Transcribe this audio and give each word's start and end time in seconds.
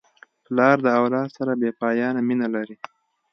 پلار 0.45 0.77
د 0.85 0.87
اولاد 0.99 1.29
سره 1.37 1.51
بېپایانه 1.61 2.21
مینه 2.27 2.47
لري. 2.55 2.75